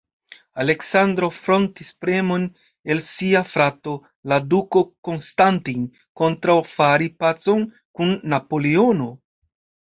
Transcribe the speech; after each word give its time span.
Aleksandro 0.61 1.27
frontis 1.39 1.91
premon 2.05 2.47
el 2.95 3.01
sia 3.07 3.41
frato, 3.49 3.93
la 4.33 4.39
Duko 4.55 4.83
Konstantin, 5.09 5.85
kontraŭ 6.23 6.57
fari 6.71 7.11
pacon 7.25 7.63
kun 8.01 8.17
Napoleono. 8.35 9.11